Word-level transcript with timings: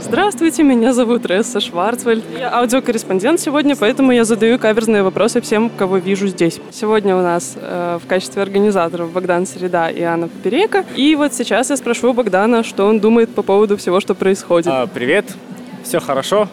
Здравствуйте, 0.00 0.62
меня 0.62 0.92
зовут 0.92 1.26
Ресса 1.26 1.58
Шварцвальд. 1.58 2.24
Я 2.38 2.54
аудиокорреспондент 2.54 3.40
сегодня, 3.40 3.74
поэтому 3.74 4.12
я 4.12 4.24
задаю 4.24 4.58
каверзные 4.58 5.02
вопросы 5.02 5.40
всем, 5.40 5.68
кого 5.68 5.96
вижу 5.96 6.28
здесь. 6.28 6.60
Сегодня 6.70 7.16
у 7.16 7.22
нас 7.22 7.56
э, 7.56 7.98
в 8.02 8.06
качестве 8.06 8.42
организаторов 8.42 9.10
Богдан 9.10 9.46
Среда 9.46 9.90
и 9.90 10.02
Анна 10.02 10.28
Поперека. 10.28 10.84
И 10.94 11.16
вот 11.16 11.34
сейчас 11.34 11.70
я 11.70 11.76
спрошу 11.76 12.12
Богдана, 12.12 12.62
что 12.62 12.86
он 12.86 13.00
думает 13.00 13.34
по 13.34 13.42
поводу 13.42 13.76
всего, 13.76 13.98
что 13.98 14.14
происходит. 14.14 14.68
А, 14.70 14.86
привет, 14.86 15.26
все 15.82 15.98
хорошо. 15.98 16.48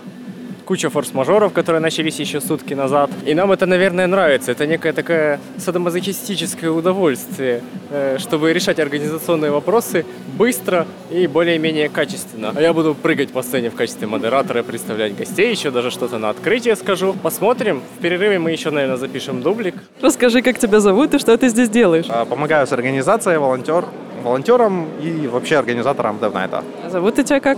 Куча 0.65 0.89
форс-мажоров, 0.89 1.51
которые 1.51 1.81
начались 1.81 2.19
еще 2.19 2.39
сутки 2.39 2.73
назад. 2.73 3.09
И 3.25 3.33
нам 3.33 3.51
это, 3.51 3.65
наверное, 3.65 4.07
нравится. 4.07 4.51
Это 4.51 4.65
некое 4.65 4.93
такое 4.93 5.39
садомазохистическое 5.57 6.71
удовольствие, 6.71 7.61
э, 7.89 8.17
чтобы 8.17 8.53
решать 8.53 8.79
организационные 8.79 9.51
вопросы 9.51 10.05
быстро 10.37 10.87
и 11.11 11.27
более-менее 11.27 11.89
качественно. 11.89 12.53
А 12.55 12.61
я 12.61 12.73
буду 12.73 12.95
прыгать 12.95 13.31
по 13.31 13.41
сцене 13.41 13.69
в 13.69 13.75
качестве 13.75 14.07
модератора, 14.07 14.63
представлять 14.63 15.17
гостей, 15.17 15.51
еще 15.51 15.69
даже 15.69 15.91
что-то 15.91 16.17
на 16.17 16.29
открытие 16.29 16.77
скажу. 16.77 17.13
Посмотрим. 17.21 17.81
В 17.97 18.01
перерыве 18.01 18.39
мы 18.39 18.51
еще, 18.51 18.71
наверное, 18.71 18.97
запишем 18.97 19.41
дублик. 19.41 19.75
Расскажи, 20.01 20.41
как 20.41 20.59
тебя 20.59 20.79
зовут 20.79 21.13
и 21.13 21.19
что 21.19 21.37
ты 21.37 21.49
здесь 21.49 21.69
делаешь. 21.69 22.05
А, 22.07 22.23
Помогаю 22.23 22.65
с 22.65 22.71
организацией, 22.71 23.37
волонтер, 23.37 23.85
волонтером 24.23 24.87
и 25.01 25.27
вообще 25.27 25.57
организатором 25.57 26.19
DevNight. 26.21 26.63
Зовут 26.89 27.19
и 27.19 27.23
тебя 27.25 27.41
как? 27.41 27.57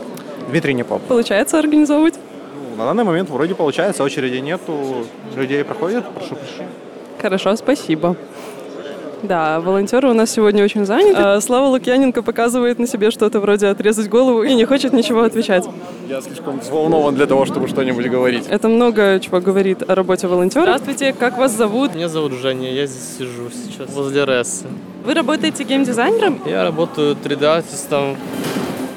Дмитрий 0.50 0.74
Непоп. 0.74 1.02
Получается 1.04 1.60
организовывать? 1.60 2.16
На 2.78 2.86
данный 2.86 3.04
момент 3.04 3.30
вроде 3.30 3.56
получается, 3.56 4.04
очереди 4.04 4.38
нету, 4.38 5.06
людей 5.36 5.64
проходит, 5.64 6.04
прошу 6.10 6.36
прощения. 6.36 6.70
Хорошо, 7.22 7.56
спасибо. 7.56 8.16
Да, 9.24 9.60
волонтеры 9.60 10.10
у 10.10 10.14
нас 10.14 10.30
сегодня 10.30 10.64
очень 10.64 10.86
заняты. 10.86 11.20
А, 11.20 11.42
Слава 11.42 11.68
Лукьяненко 11.68 12.22
показывает 12.22 12.78
на 12.78 12.86
себе 12.86 13.12
что-то 13.12 13.40
вроде 13.40 13.68
отрезать 13.68 14.10
голову 14.10 14.44
и 14.44 14.54
не 14.54 14.66
хочет 14.66 14.94
ничего 14.94 15.22
отвечать. 15.24 15.66
Я 16.08 16.22
слишком 16.22 16.60
взволнован 16.60 17.16
для 17.16 17.26
того, 17.26 17.46
чтобы 17.46 17.68
что-нибудь 17.68 18.08
говорить. 18.08 18.46
Это 18.50 18.68
много 18.68 19.20
чего 19.22 19.40
говорит 19.40 19.90
о 19.90 19.96
работе 19.96 20.28
волонтера. 20.28 20.64
Здравствуйте, 20.64 21.14
как 21.14 21.38
вас 21.38 21.54
зовут? 21.54 21.96
Меня 21.96 22.10
зовут 22.10 22.34
Женя, 22.34 22.72
я 22.72 22.86
здесь 22.86 23.18
сижу 23.18 23.50
сейчас 23.50 23.90
возле 23.96 24.26
Рессы. 24.26 24.66
Вы 25.04 25.14
работаете 25.14 25.64
геймдизайнером? 25.64 26.42
Я 26.46 26.64
работаю 26.64 27.16
3D-артистом. 27.16 28.18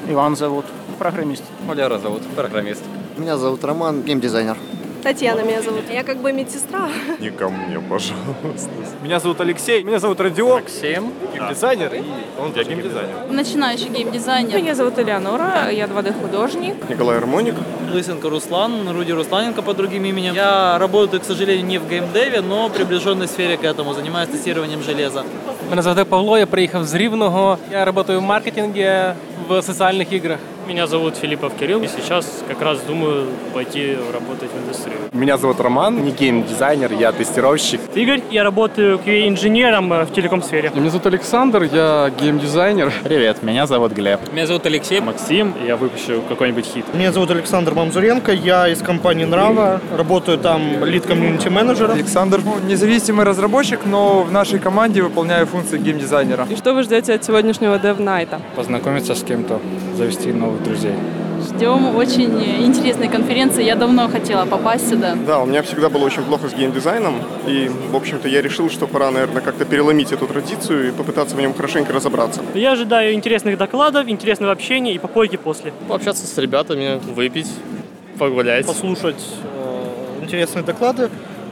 Иван 0.09 0.35
зовут, 0.35 0.65
программист. 0.99 1.43
Валера 1.65 1.97
зовут, 1.97 2.21
программист. 2.35 2.83
Меня 3.18 3.36
зовут 3.36 3.64
Роман, 3.64 4.02
геймдизайнер. 4.02 4.56
Татьяна 5.02 5.42
меня 5.42 5.60
зовут. 5.60 5.82
Я 5.92 6.02
как 6.02 6.16
бы 6.16 6.32
медсестра. 6.32 6.88
Не 7.20 7.30
ко 7.30 7.50
мне, 7.50 7.78
пожалуйста. 7.78 8.70
Меня 9.02 9.20
зовут 9.20 9.38
Алексей, 9.40 9.82
меня 9.82 9.98
зовут 9.98 10.18
Родион, 10.20 10.62
Максим. 10.62 11.12
геймдизайнер, 11.34 11.94
и 11.94 12.02
он 12.40 12.52
я 12.56 12.64
геймдизайнер. 12.64 13.14
Начинающий 13.30 13.88
геймдизайнер. 13.90 14.56
Меня 14.56 14.74
зовут 14.74 14.98
Элеонора, 14.98 15.70
я 15.70 15.84
2D-художник. 15.86 16.88
Николай 16.88 17.18
Армоник. 17.18 17.54
Лысенко 17.92 18.30
Руслан, 18.30 18.88
Руди 18.96 19.12
Русланенко 19.12 19.60
под 19.62 19.76
другим 19.76 20.04
именем. 20.06 20.34
Я 20.34 20.78
работаю, 20.78 21.20
к 21.20 21.24
сожалению, 21.26 21.66
не 21.66 21.78
в 21.78 21.86
геймдеве, 21.88 22.40
но 22.40 22.68
в 22.68 22.72
приближенной 22.72 23.28
сфере 23.28 23.58
к 23.58 23.62
этому. 23.64 23.92
Занимаюсь 23.94 24.30
тестированием 24.30 24.82
железа. 24.82 25.22
Мене 25.70 25.82
звати 25.82 26.04
Павло, 26.04 26.38
я 26.38 26.46
приїхав 26.46 26.84
з 26.84 26.94
Рівного. 26.94 27.58
Я 27.72 27.92
працюю 27.92 28.20
в 28.20 28.22
маркетинге 28.22 29.14
в 29.48 29.62
соціальних 29.62 30.12
іграх. 30.12 30.38
Меня 30.69 30.85
зовут 30.85 31.17
Филиппов 31.17 31.53
Кирилл. 31.59 31.81
И 31.81 31.87
сейчас 31.87 32.43
как 32.47 32.61
раз 32.61 32.79
думаю 32.81 33.25
пойти 33.55 33.97
работать 34.13 34.51
в 34.53 34.63
индустрию. 34.63 34.99
Меня 35.13 35.35
зовут 35.37 35.59
Роман, 35.59 36.05
не 36.05 36.11
геймдизайнер, 36.11 36.93
я 36.93 37.11
тестировщик. 37.11 37.81
Игорь, 37.95 38.21
я 38.29 38.43
работаю 38.43 38.99
QA-инженером 39.03 39.89
в 39.89 40.13
телеком-сфере. 40.13 40.71
Меня 40.75 40.91
зовут 40.91 41.07
Александр, 41.07 41.63
я 41.63 42.11
геймдизайнер. 42.19 42.93
Привет, 43.03 43.41
меня 43.41 43.65
зовут 43.65 43.93
Глеб. 43.93 44.19
Меня 44.31 44.45
зовут 44.45 44.67
Алексей. 44.67 45.01
Максим. 45.01 45.55
Я 45.65 45.75
выпущу 45.75 46.21
какой-нибудь 46.29 46.65
хит. 46.67 46.85
Меня 46.93 47.11
зовут 47.11 47.31
Александр 47.31 47.73
Мамзуренко, 47.73 48.31
я 48.31 48.67
из 48.67 48.83
компании 48.83 49.25
Нрава, 49.25 49.81
работаю 49.97 50.37
там 50.37 50.85
лид 50.85 51.03
комьюнити 51.03 51.47
менеджера. 51.47 51.93
Александр, 51.93 52.41
независимый 52.67 53.25
разработчик, 53.25 53.79
но 53.85 54.21
в 54.21 54.31
нашей 54.31 54.59
команде 54.59 55.01
выполняю 55.01 55.47
функции 55.47 55.79
геймдизайнера. 55.79 56.45
И 56.47 56.55
что 56.55 56.75
вы 56.75 56.83
ждете 56.83 57.15
от 57.15 57.23
сегодняшнего 57.23 57.79
Dev 57.79 57.97
Night? 57.97 58.39
Познакомиться 58.55 59.15
с 59.15 59.23
кем-то, 59.23 59.59
завести 59.99 60.31
новых 60.31 60.63
друзей. 60.63 60.93
Ждем 61.41 61.95
очень 61.95 62.41
интересной 62.65 63.09
конференции. 63.09 63.63
Я 63.63 63.75
давно 63.75 64.07
хотела 64.07 64.45
попасть 64.45 64.89
сюда. 64.89 65.15
Да, 65.27 65.39
у 65.39 65.45
меня 65.45 65.61
всегда 65.61 65.89
было 65.89 66.05
очень 66.05 66.23
плохо 66.23 66.47
с 66.47 66.53
геймдизайном, 66.53 67.15
и, 67.47 67.69
в 67.91 67.95
общем-то, 67.95 68.27
я 68.29 68.41
решил, 68.41 68.69
что 68.69 68.87
пора, 68.87 69.11
наверное, 69.11 69.41
как-то 69.41 69.65
переломить 69.65 70.11
эту 70.11 70.25
традицию 70.25 70.89
и 70.89 70.91
попытаться 70.91 71.35
в 71.35 71.41
нем 71.41 71.53
хорошенько 71.53 71.91
разобраться. 71.91 72.41
Я 72.53 72.73
ожидаю 72.73 73.13
интересных 73.13 73.57
докладов, 73.57 74.07
интересного 74.07 74.53
общения 74.53 74.93
и 74.93 74.99
попойки 74.99 75.35
после. 75.35 75.73
Пообщаться 75.87 76.25
с 76.25 76.37
ребятами, 76.37 76.99
выпить, 77.13 77.49
погулять. 78.17 78.65
Послушать 78.65 79.23
э, 79.43 80.23
интересные 80.23 80.63
доклады, 80.63 81.09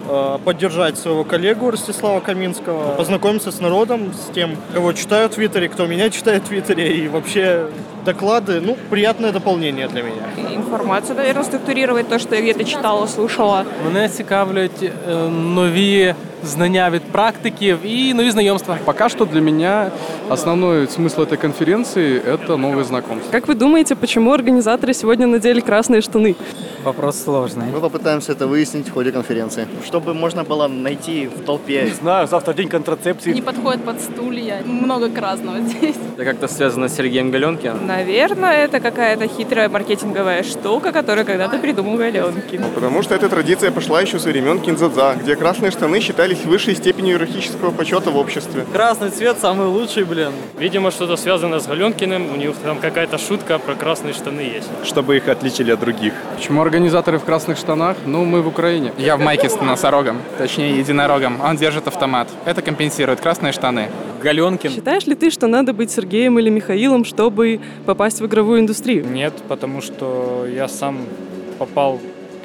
э, 0.10 0.38
поддержать 0.44 0.98
своего 0.98 1.24
коллегу 1.24 1.72
Ростислава 1.72 2.22
Каминского, 2.22 2.96
познакомиться 2.96 3.52
с 3.52 3.60
народом, 3.60 4.14
с 4.14 4.34
тем, 4.34 4.56
кого 4.74 4.94
читаю 4.94 5.30
в 5.30 5.34
Твиттере, 5.34 5.68
кто 5.70 5.86
меня 5.86 6.10
читает 6.10 6.44
в 6.44 6.48
Твиттере, 6.48 6.98
и 6.98 7.08
вообще 7.08 7.68
доклады, 8.07 8.61
ну, 8.61 8.77
приятное 8.91 9.33
дополнение 9.33 9.89
для 9.89 10.03
меня. 10.03 10.55
Информацию, 10.57 11.17
наверное, 11.17 11.45
структурировать, 11.45 12.09
то, 12.09 12.19
что 12.19 12.35
я 12.35 12.43
где-то 12.43 12.65
читала, 12.65 13.09
слушала. 13.09 13.65
Мене 13.85 14.09
цікавлять 14.09 14.83
е, 14.83 15.15
нові 15.29 16.15
знання 16.45 16.91
від 16.91 17.03
практиків 17.03 17.79
і 17.85 18.15
нові 18.15 18.31
знайомства. 18.31 18.79
Пока 18.85 19.09
что 19.09 19.25
для 19.25 19.41
меня 19.41 19.91
основной 20.29 20.87
смысл 20.87 21.23
этой 21.23 21.37
конференции – 21.37 22.27
это 22.27 22.57
новые 22.57 22.85
знакомства. 22.85 23.31
Как 23.33 23.49
вы 23.49 23.55
думаете, 23.55 23.95
почему 23.95 24.33
организаторы 24.33 24.95
сегодня 24.95 25.27
надели 25.27 25.61
красные 25.61 26.01
штаны? 26.01 26.35
Вопрос 26.85 27.23
сложний. 27.23 27.67
Мы 27.73 27.81
попытаемся 27.81 28.33
это 28.33 28.49
выяснить 28.49 28.89
в 28.89 28.93
ходе 28.93 29.13
конференции. 29.13 29.67
Чтобы 29.87 30.15
можно 30.15 30.43
было 30.43 30.67
найти 30.69 31.29
в 31.29 31.45
толпе. 31.45 31.93
Знаю, 32.01 32.27
завтра 32.27 32.55
день 32.55 32.69
контрацепции. 32.69 33.33
Не 33.35 33.43
подходит 33.43 33.85
под 33.85 34.01
стулья. 34.01 34.63
Много 34.65 35.09
красного 35.09 35.61
здесь. 35.61 35.97
Это 36.17 36.25
как-то 36.25 36.49
связано 36.49 36.89
с 36.89 36.97
Сергеем 36.97 37.31
Галенкиным. 37.31 37.87
Наверное, 37.98 38.66
это 38.66 38.80
какая-то 38.80 39.28
хитрая 39.28 39.70
маркетинговая 39.70 40.44
штука, 40.44 40.92
которую 40.92 41.26
когда-то 41.26 41.58
придумал 41.58 41.98
Галенкин. 41.98 42.66
Потому 42.76 43.02
что 43.02 43.16
эта 43.16 43.28
традиция 43.28 43.72
пошла 43.72 44.02
еще 44.02 44.20
со 44.20 44.30
времен 44.30 44.60
Кинзадза, 44.60 45.16
где 45.20 45.36
красные 45.36 45.72
штаны 45.72 46.00
считались 46.00 46.46
высшей 46.46 46.76
степенью 46.76 47.14
иерархического 47.16 47.72
почета 47.72 48.12
в 48.12 48.18
обществе. 48.18 48.66
Красный 48.72 49.10
цвет 49.10 49.40
самый 49.42 49.66
лучший, 49.66 50.04
блин. 50.04 50.32
Видимо, 50.60 50.92
что-то 50.92 51.18
связано 51.18 51.60
с 51.60 51.66
Галенкиным. 51.66 52.34
У 52.34 52.36
них 52.36 52.52
там 52.64 52.78
какая-то 52.78 53.18
шутка 53.18 53.58
про 53.58 53.74
красные 53.74 54.14
штаны 54.14 54.42
есть. 54.42 54.70
Чтобы 54.84 55.18
их 55.18 55.28
отличили 55.28 55.72
от 55.72 55.80
других. 55.80 56.14
Почему 56.36 56.62
организаторы 56.62 57.18
в 57.18 57.24
красных 57.24 57.58
штанах? 57.58 57.98
Ну, 58.06 58.26
мы 58.26 58.44
в 58.44 58.48
Украине. 58.48 58.94
Я 59.00 59.18
в 59.18 59.22
майке 59.22 59.50
с 59.50 59.60
носорогом, 59.60 60.22
точнее 60.38 60.78
единорогом. 60.78 61.42
Он 61.44 61.58
держит 61.58 61.88
автомат. 61.88 62.28
Это 62.46 62.62
компенсирует 62.62 63.22
красные 63.22 63.54
штаны. 63.54 63.90
Галенкин. 64.22 64.72
Считаешь 64.72 65.06
ли 65.06 65.16
ты, 65.16 65.30
что 65.30 65.48
надо 65.48 65.74
быть 65.74 65.92
Сергеем 65.92 66.40
или 66.40 66.50
Михаилом, 66.50 67.06
чтобы 67.06 67.60
попасть 67.88 68.22
в 68.22 68.26
игровую 68.26 68.60
индустрию? 68.60 69.08
Нет, 69.08 69.34
потому 69.48 69.82
что 69.82 70.46
я 70.46 70.68
сам 70.68 71.00
попал 71.58 72.00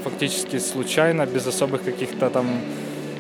фактически 0.05 0.59
случайно, 0.59 1.27
без 1.27 1.47
особых 1.47 1.83
каких-то 1.83 2.31
там 2.31 2.47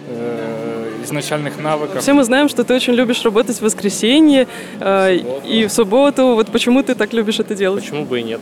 э, 0.09 1.03
изначальных 1.05 1.61
навыков. 1.61 2.00
Все 2.03 2.12
мы 2.12 2.25
знаем, 2.25 2.49
что 2.49 2.65
ты 2.65 2.75
очень 2.75 2.94
любишь 2.94 3.22
работать 3.25 3.56
в 3.59 3.62
воскресенье 3.62 4.47
э, 4.81 5.16
и 5.44 5.66
в 5.66 5.72
субботу. 5.72 6.34
Вот 6.34 6.50
почему 6.50 6.82
ты 6.82 6.94
так 6.94 7.12
любишь 7.12 7.41
это 7.41 7.55
делать? 7.55 7.84
Почему 7.84 8.05
бы 8.05 8.21
и 8.21 8.22
нет? 8.22 8.41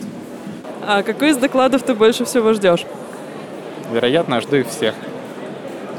А 0.87 1.03
какой 1.03 1.31
из 1.31 1.37
докладов 1.37 1.83
ты 1.83 1.93
больше 1.93 2.23
всего 2.25 2.53
ждешь? 2.53 2.85
Вероятно, 3.91 4.41
жду 4.41 4.57
их 4.57 4.69
всех. 4.69 4.95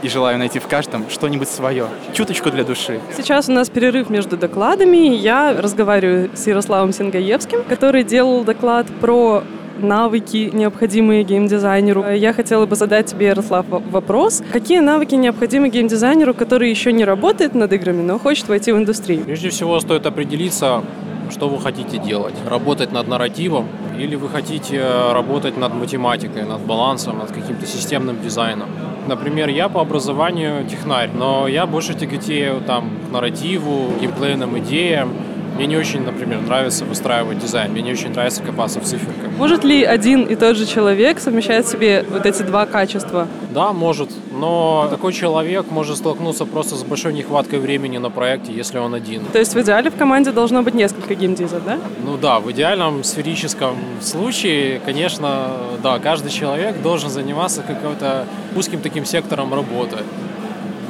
И 0.02 0.08
желаю 0.08 0.36
найти 0.38 0.58
в 0.58 0.66
каждом 0.66 1.08
что-нибудь 1.08 1.48
свое, 1.48 1.86
чуточку 2.12 2.50
для 2.50 2.64
души. 2.64 3.00
Сейчас 3.16 3.48
у 3.48 3.52
нас 3.52 3.70
перерыв 3.70 4.10
между 4.10 4.36
докладами. 4.36 5.14
Я 5.14 5.54
разговариваю 5.56 6.30
с 6.34 6.46
Ярославом 6.46 6.92
Сингаевским, 6.92 7.62
который 7.68 8.02
делал 8.02 8.42
доклад 8.42 8.86
про 9.00 9.44
навыки, 9.78 10.50
необходимые 10.52 11.22
геймдизайнеру. 11.22 12.04
Я 12.10 12.32
хотела 12.32 12.66
бы 12.66 12.74
задать 12.74 13.06
тебе, 13.06 13.26
Ярослав, 13.28 13.66
вопрос. 13.68 14.42
Какие 14.52 14.80
навыки 14.80 15.14
необходимы 15.14 15.68
геймдизайнеру, 15.68 16.34
который 16.34 16.68
еще 16.68 16.92
не 16.92 17.04
работает 17.04 17.54
над 17.54 17.72
играми, 17.72 18.02
но 18.02 18.18
хочет 18.18 18.48
войти 18.48 18.72
в 18.72 18.76
индустрию? 18.76 19.24
Прежде 19.24 19.50
всего 19.50 19.78
стоит 19.80 20.04
определиться, 20.06 20.82
что 21.30 21.48
вы 21.48 21.60
хотите 21.60 21.98
делать. 21.98 22.34
Работать 22.48 22.92
над 22.92 23.08
нарративом 23.08 23.68
или 23.98 24.16
вы 24.16 24.28
хотите 24.28 24.76
э, 24.76 25.12
работать 25.12 25.56
над 25.56 25.74
математикой, 25.74 26.44
над 26.44 26.60
балансом, 26.60 27.18
над 27.18 27.30
каким-то 27.30 27.66
системным 27.66 28.20
дизайном. 28.22 28.68
Например, 29.06 29.48
я 29.48 29.68
по 29.68 29.80
образованию 29.80 30.64
технарь, 30.68 31.10
но 31.12 31.48
я 31.48 31.66
больше 31.66 31.94
тяготею 31.94 32.60
там, 32.60 32.90
к 33.08 33.12
нарративу, 33.12 33.92
геймплейным 34.00 34.58
идеям. 34.60 35.12
Мне 35.56 35.66
не 35.66 35.76
очень, 35.76 36.02
например, 36.02 36.40
нравится 36.40 36.84
выстраивать 36.84 37.38
дизайн, 37.38 37.72
мне 37.72 37.82
не 37.82 37.92
очень 37.92 38.10
нравится 38.10 38.42
копаться 38.42 38.80
в 38.80 38.84
циферках. 38.84 39.30
Может 39.36 39.64
ли 39.64 39.84
один 39.84 40.22
и 40.22 40.34
тот 40.34 40.56
же 40.56 40.66
человек 40.66 41.20
совмещать 41.20 41.66
в 41.66 41.70
себе 41.70 42.04
вот 42.08 42.24
эти 42.24 42.42
два 42.42 42.64
качества? 42.64 43.28
Да, 43.52 43.72
может. 43.72 44.10
Но 44.42 44.88
такой 44.90 45.12
человек 45.12 45.70
может 45.70 45.98
столкнуться 45.98 46.46
просто 46.46 46.74
с 46.74 46.82
большой 46.82 47.12
нехваткой 47.12 47.60
времени 47.60 47.98
на 47.98 48.10
проекте, 48.10 48.52
если 48.52 48.78
он 48.78 48.92
один. 48.92 49.24
То 49.26 49.38
есть 49.38 49.54
в 49.54 49.60
идеале 49.60 49.88
в 49.88 49.94
команде 49.94 50.32
должно 50.32 50.62
быть 50.62 50.74
несколько 50.74 51.14
геймдизов, 51.14 51.64
да? 51.64 51.78
Ну 52.04 52.16
да, 52.16 52.40
в 52.40 52.50
идеальном 52.50 53.04
сферическом 53.04 53.76
случае, 54.00 54.80
конечно, 54.84 55.52
да, 55.80 56.00
каждый 56.00 56.32
человек 56.32 56.82
должен 56.82 57.08
заниматься 57.08 57.62
каким-то 57.62 58.26
узким 58.56 58.80
таким 58.80 59.04
сектором 59.04 59.54
работы. 59.54 59.98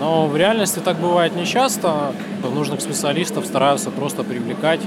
Но 0.00 0.26
в 0.28 0.34
реальности 0.34 0.78
так 0.78 0.96
бывает 0.96 1.36
нечасто. 1.36 2.14
Нужных 2.54 2.80
специалистов 2.80 3.44
стараются 3.44 3.90
просто 3.90 4.24
привлекать 4.24 4.80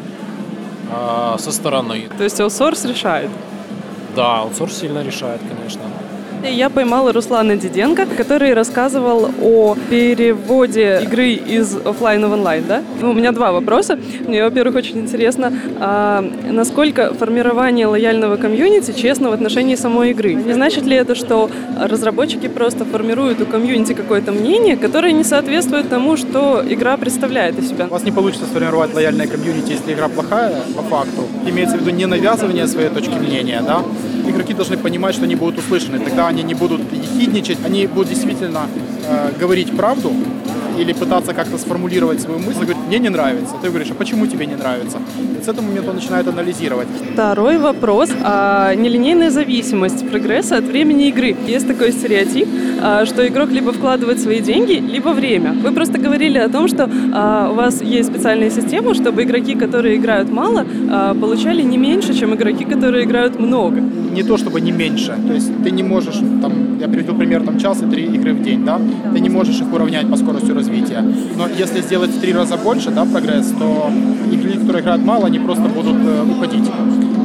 э, 0.91 1.37
со 1.37 1.51
стороны. 1.51 2.09
То 2.17 2.23
есть 2.23 2.39
аутсорс 2.41 2.85
решает? 2.85 3.29
Да, 4.15 4.39
аутсорс 4.39 4.79
сильно 4.79 5.03
решает, 5.03 5.41
конечно. 5.47 5.81
Я 6.51 6.69
поймала 6.69 7.11
Руслана 7.11 7.55
Диденко, 7.55 8.05
который 8.17 8.53
рассказывал 8.53 9.29
о 9.41 9.75
переводе 9.89 11.01
игры 11.03 11.31
из 11.31 11.75
офлайна 11.75 12.27
в 12.27 12.33
онлайн, 12.33 12.63
да? 12.67 12.83
Ну, 13.01 13.11
у 13.11 13.13
меня 13.13 13.31
два 13.31 13.51
вопроса. 13.51 13.97
Мне, 14.27 14.43
во-первых, 14.43 14.75
очень 14.75 14.99
интересно, 14.99 15.51
а 15.79 16.23
насколько 16.49 17.13
формирование 17.13 17.87
лояльного 17.87 18.37
комьюнити 18.37 18.93
честно 18.93 19.29
в 19.29 19.33
отношении 19.33 19.75
самой 19.75 20.11
игры? 20.11 20.33
Не 20.33 20.53
значит 20.53 20.85
ли 20.85 20.95
это, 20.95 21.15
что 21.15 21.49
разработчики 21.79 22.47
просто 22.47 22.85
формируют 22.85 23.41
у 23.41 23.45
комьюнити 23.45 23.93
какое-то 23.93 24.31
мнение, 24.31 24.77
которое 24.77 25.13
не 25.13 25.23
соответствует 25.23 25.89
тому, 25.89 26.15
что 26.15 26.63
игра 26.67 26.97
представляет 26.97 27.57
из 27.59 27.69
себя? 27.69 27.85
У 27.85 27.93
вас 27.93 28.03
не 28.03 28.11
получится 28.11 28.45
сформировать 28.45 28.93
лояльное 28.93 29.27
комьюнити, 29.27 29.71
если 29.71 29.93
игра 29.93 30.07
плохая, 30.09 30.53
по 30.75 30.83
факту. 30.83 31.23
Имеется 31.47 31.77
в 31.77 31.81
виду 31.81 31.91
не 31.91 32.05
навязывание 32.05 32.67
своей 32.67 32.89
точки 32.89 33.15
мнения, 33.15 33.61
да? 33.65 33.83
Игроки 34.35 34.53
должны 34.53 34.77
понимать, 34.77 35.15
что 35.15 35.23
они 35.23 35.35
будут 35.35 35.59
услышаны. 35.59 35.99
Тогда 35.99 36.27
они 36.27 36.43
не 36.43 36.53
будут 36.53 36.81
ехидничать, 37.15 37.57
они 37.65 37.87
будут 37.87 38.09
действительно 38.09 38.67
э, 39.07 39.31
говорить 39.39 39.75
правду 39.75 40.11
или 40.77 40.93
пытаться 40.93 41.33
как-то 41.33 41.57
сформулировать 41.57 42.21
свою 42.21 42.39
мысль, 42.39 42.61
говорит, 42.61 42.77
мне 42.87 42.99
не 42.99 43.09
нравится. 43.09 43.55
Ты 43.61 43.69
говоришь, 43.69 43.91
а 43.91 43.93
почему 43.93 44.27
тебе 44.27 44.45
не 44.45 44.55
нравится? 44.55 44.97
И 45.39 45.43
с 45.43 45.47
этого 45.47 45.65
момента 45.65 45.89
он 45.91 45.95
начинает 45.95 46.27
анализировать. 46.27 46.87
Второй 47.13 47.57
вопрос. 47.57 48.09
А, 48.23 48.73
нелинейная 48.75 49.29
зависимость 49.29 50.09
прогресса 50.09 50.57
от 50.57 50.65
времени 50.65 51.07
игры. 51.07 51.35
Есть 51.47 51.67
такой 51.67 51.91
стереотип, 51.91 52.47
а, 52.81 53.05
что 53.05 53.25
игрок 53.27 53.51
либо 53.51 53.71
вкладывает 53.71 54.19
свои 54.19 54.41
деньги, 54.41 54.73
либо 54.73 55.09
время. 55.09 55.53
Вы 55.53 55.71
просто 55.71 55.97
говорили 55.97 56.37
о 56.37 56.49
том, 56.49 56.67
что 56.67 56.89
а, 57.13 57.49
у 57.51 57.55
вас 57.55 57.81
есть 57.81 58.09
специальная 58.09 58.49
система, 58.49 58.93
чтобы 58.93 59.23
игроки, 59.23 59.55
которые 59.55 59.95
играют 59.95 60.29
мало, 60.29 60.65
а, 60.89 61.13
получали 61.13 61.61
не 61.61 61.77
меньше, 61.77 62.13
чем 62.13 62.33
игроки, 62.35 62.65
которые 62.65 63.05
играют 63.05 63.39
много. 63.39 63.79
Не 63.79 64.23
то 64.23 64.37
чтобы 64.37 64.61
не 64.61 64.71
меньше. 64.71 65.17
То 65.27 65.33
есть 65.33 65.51
ты 65.63 65.71
не 65.71 65.83
можешь, 65.83 66.15
там, 66.41 66.74
я 66.79 66.87
приведу 66.87 67.15
пример, 67.15 67.43
там 67.43 67.59
час 67.59 67.81
и 67.81 67.85
три 67.85 68.03
игры 68.05 68.33
в 68.33 68.43
день, 68.43 68.65
да? 68.65 68.79
Ты 69.13 69.19
не 69.19 69.29
можешь 69.29 69.59
их 69.59 69.71
уравнять 69.73 70.09
по 70.09 70.17
скорости 70.17 70.51
развития. 70.51 71.03
Но 71.37 71.47
если 71.47 71.81
сделать 71.81 72.11
в 72.11 72.19
три 72.19 72.33
раза 72.33 72.57
больше, 72.57 72.91
да, 72.91 73.05
прогресс, 73.05 73.53
то 73.57 73.89
игроки, 74.31 74.59
которые 74.59 74.81
играют 74.83 75.03
мало, 75.03 75.27
они 75.27 75.39
просто 75.39 75.63
будут 75.63 75.95
э, 75.95 76.23
уходить. 76.23 76.69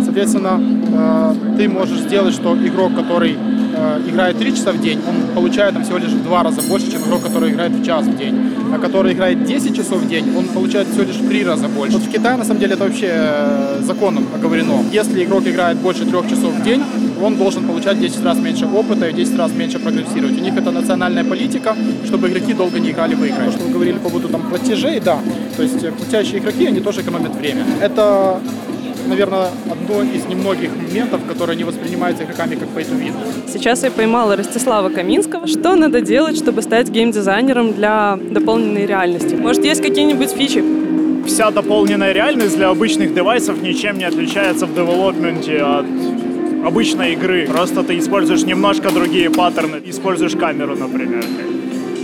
Соответственно, 0.05 0.61
э, 0.93 1.35
ты 1.57 1.69
можешь 1.69 2.01
сделать, 2.01 2.35
что 2.35 2.57
игрок, 2.57 2.95
который 2.95 3.37
э, 3.81 4.11
играет 4.11 4.39
3 4.39 4.57
часа 4.57 4.73
в 4.73 4.81
день, 4.81 5.01
он 5.09 5.35
получает 5.35 5.75
там 5.75 5.85
всего 5.85 5.99
лишь 5.99 6.11
в 6.11 6.23
два 6.23 6.43
раза 6.43 6.63
больше, 6.63 6.91
чем 6.91 7.03
игрок, 7.03 7.23
который 7.23 7.51
играет 7.51 7.73
в 7.73 7.85
час 7.85 8.07
в 8.07 8.17
день. 8.17 8.35
А 8.73 8.79
который 8.79 9.13
играет 9.13 9.45
10 9.45 9.77
часов 9.77 10.03
в 10.03 10.09
день, 10.09 10.37
он 10.37 10.45
получает 10.45 10.89
всего 10.89 11.03
лишь 11.03 11.17
в 11.17 11.29
3 11.29 11.45
раза 11.45 11.69
больше. 11.69 11.99
Вот 11.99 12.07
в 12.07 12.11
Китае, 12.11 12.37
на 12.37 12.45
самом 12.45 12.61
деле, 12.61 12.75
это 12.75 12.85
вообще 12.85 13.09
э, 13.11 13.83
законом 13.83 14.27
оговорено. 14.35 14.85
Если 14.93 15.25
игрок 15.25 15.47
играет 15.47 15.79
больше 15.79 16.05
3 16.05 16.13
часов 16.31 16.55
в 16.55 16.63
день, 16.63 16.83
он 17.23 17.37
должен 17.37 17.65
получать 17.67 17.99
10 18.01 18.25
раз 18.25 18.39
меньше 18.39 18.67
опыта 18.67 19.09
и 19.09 19.13
10 19.13 19.39
раз 19.39 19.53
меньше 19.53 19.79
прогрессировать. 19.79 20.39
У 20.39 20.43
них 20.43 20.57
это 20.57 20.71
национальная 20.71 21.25
политика, 21.25 21.77
чтобы 22.07 22.29
игроки 22.29 22.55
долго 22.55 22.79
не 22.79 22.91
играли 22.91 23.15
в 23.15 23.25
игры. 23.25 23.51
Что 23.51 23.65
вы 23.65 23.73
говорили 23.73 23.99
по 23.99 24.09
поводу 24.09 24.29
там 24.29 24.43
платежей, 24.49 25.01
да. 25.01 25.19
То 25.57 25.63
есть 25.63 25.83
э, 25.83 25.91
платящие 25.93 26.39
игроки, 26.39 26.67
они 26.67 26.81
тоже 26.81 27.01
экономят 27.01 27.35
время. 27.35 27.65
Это 27.81 28.41
наверное, 29.11 29.51
одно 29.71 30.03
из 30.03 30.25
немногих 30.27 30.71
моментов, 30.75 31.21
которые 31.29 31.57
не 31.57 31.65
воспринимаются 31.65 32.25
игроками 32.25 32.55
как 32.55 32.69
pay 32.69 32.89
to 32.89 32.99
win. 32.99 33.13
Сейчас 33.53 33.83
я 33.83 33.91
поймала 33.91 34.37
Ростислава 34.37 34.89
Каминского. 34.89 35.47
Что 35.47 35.75
надо 35.77 36.01
делать, 36.01 36.37
чтобы 36.39 36.63
стать 36.63 36.89
геймдизайнером 36.89 37.75
для 37.75 38.19
дополненной 38.31 38.87
реальности? 38.87 39.35
Может, 39.35 39.65
есть 39.65 39.83
какие-нибудь 39.83 40.31
фичи? 40.31 40.65
Вся 41.27 41.51
дополненная 41.51 42.13
реальность 42.13 42.57
для 42.57 42.71
обычных 42.71 43.13
девайсов 43.15 43.61
ничем 43.61 43.99
не 43.99 44.05
отличается 44.05 44.67
в 44.67 44.75
девелопменте 44.75 45.59
от 45.59 45.87
обычной 46.65 47.13
игры. 47.13 47.47
Просто 47.47 47.83
ты 47.83 47.99
используешь 47.99 48.45
немножко 48.45 48.91
другие 48.91 49.29
паттерны. 49.31 49.81
Используешь 49.85 50.37
камеру, 50.37 50.77
например. 50.77 51.25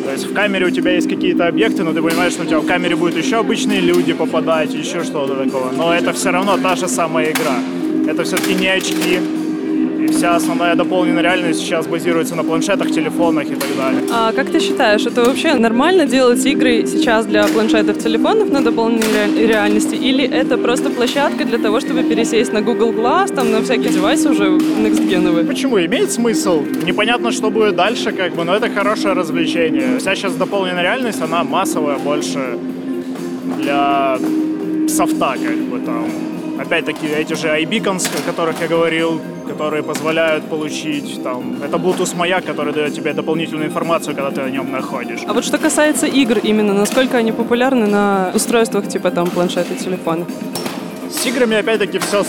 То 0.06 0.12
есть 0.12 0.24
в 0.24 0.34
камере 0.34 0.66
у 0.66 0.70
тебя 0.70 0.92
есть 0.92 1.08
какие-то 1.08 1.48
объекты, 1.48 1.82
но 1.82 1.92
ты 1.92 2.00
понимаешь, 2.00 2.32
что 2.32 2.44
у 2.44 2.46
тебя 2.46 2.60
в 2.60 2.66
камере 2.66 2.94
будут 2.94 3.16
еще 3.16 3.38
обычные 3.38 3.80
люди 3.80 4.12
попадать, 4.12 4.72
еще 4.72 5.02
что-то 5.02 5.34
такого. 5.34 5.72
Но 5.72 5.92
это 5.92 6.12
все 6.12 6.30
равно 6.30 6.56
та 6.58 6.76
же 6.76 6.86
самая 6.86 7.32
игра. 7.32 7.56
Это 8.08 8.22
все-таки 8.22 8.54
не 8.54 8.68
очки, 8.68 9.18
и 10.06 10.12
вся 10.12 10.36
основная 10.36 10.74
дополненная 10.74 11.22
реальность 11.22 11.60
сейчас 11.60 11.86
базируется 11.86 12.34
на 12.36 12.44
планшетах, 12.44 12.90
телефонах 12.90 13.44
и 13.44 13.54
так 13.54 13.68
далее. 13.76 14.02
А 14.12 14.32
как 14.32 14.50
ты 14.50 14.60
считаешь, 14.60 15.06
это 15.06 15.24
вообще 15.24 15.54
нормально 15.54 16.06
делать 16.06 16.44
игры 16.46 16.86
сейчас 16.86 17.26
для 17.26 17.46
планшетов, 17.46 17.98
телефонов 17.98 18.50
на 18.50 18.62
дополненной 18.62 19.46
реальности? 19.46 19.94
Или 19.94 20.24
это 20.24 20.58
просто 20.58 20.90
площадка 20.90 21.44
для 21.44 21.58
того, 21.58 21.80
чтобы 21.80 22.02
пересесть 22.02 22.52
на 22.52 22.62
Google 22.62 22.92
Glass, 22.92 23.34
там 23.34 23.50
на 23.50 23.62
всякие 23.62 23.90
девайсы 23.90 24.30
уже 24.30 24.44
next 24.44 25.46
Почему? 25.46 25.78
Имеет 25.78 26.12
смысл. 26.12 26.62
Непонятно, 26.84 27.32
что 27.32 27.50
будет 27.50 27.76
дальше, 27.76 28.12
как 28.12 28.34
бы, 28.34 28.44
но 28.44 28.54
это 28.54 28.68
хорошее 28.68 29.14
развлечение. 29.14 29.98
Вся 29.98 30.14
сейчас 30.14 30.34
дополненная 30.34 30.82
реальность, 30.82 31.22
она 31.22 31.44
массовая 31.44 31.98
больше 31.98 32.58
для 33.58 34.18
софта, 34.88 35.34
как 35.42 35.56
бы 35.56 35.78
там. 35.80 36.04
Опять-таки, 36.58 37.06
эти 37.06 37.34
же 37.34 37.48
iBeacons, 37.48 38.08
о 38.18 38.22
которых 38.30 38.60
я 38.60 38.68
говорил, 38.68 39.20
которые 39.46 39.82
позволяют 39.82 40.44
получить 40.44 41.22
там... 41.22 41.62
Это 41.62 41.76
Bluetooth-маяк, 41.76 42.44
который 42.44 42.72
дает 42.72 42.94
тебе 42.94 43.12
дополнительную 43.12 43.68
информацию, 43.68 44.14
когда 44.16 44.30
ты 44.30 44.40
о 44.40 44.50
нем 44.50 44.72
находишь. 44.72 45.20
А 45.26 45.32
вот 45.32 45.44
что 45.44 45.58
касается 45.58 46.06
игр 46.06 46.38
именно, 46.38 46.72
насколько 46.72 47.18
они 47.18 47.32
популярны 47.32 47.86
на 47.86 48.32
устройствах 48.34 48.88
типа 48.88 49.10
там 49.10 49.30
планшета, 49.30 49.74
телефона? 49.74 50.26
С 51.10 51.26
играми 51.26 51.56
опять-таки 51.56 51.98
все 51.98 52.24